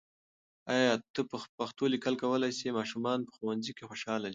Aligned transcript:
آیا 0.75 0.93
ته 1.13 1.21
په 1.29 1.37
پښتو 1.57 1.83
لیکل 1.93 2.13
کولای 2.23 2.51
سې؟ 2.59 2.67
ماشومان 2.79 3.19
په 3.25 3.31
ښوونځي 3.37 3.71
کې 3.77 3.87
خوشاله 3.89 4.27
دي. 4.27 4.29